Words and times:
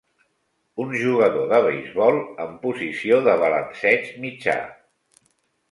un 0.85 0.95
jugador 1.01 1.45
de 1.51 1.59
beisbol 1.67 2.17
en 2.47 2.57
posició 2.65 3.21
de 3.29 3.37
balanceig 3.45 4.13
mitjà. 4.25 4.59